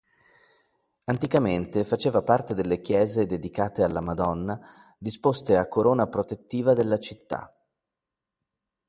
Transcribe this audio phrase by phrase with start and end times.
[1.03, 4.59] Anticamente faceva parte delle chiese dedicate alla Madonna
[4.97, 7.55] disposte a corona protettiva della città.